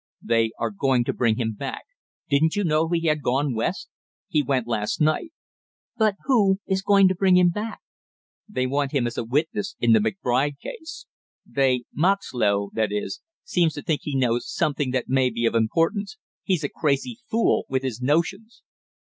[0.23, 1.83] "They are going to bring him back;
[2.27, 3.87] didn't you know he had gone West?
[4.27, 5.31] He went last night."
[5.95, 7.81] "But who is going to bring him back?"
[8.49, 11.05] "They want him as a witness in the McBride case.
[11.45, 16.17] They Moxlow, that is seems to think he knows something that may be of importance.
[16.41, 18.63] He's a crazy fool, with his notions!"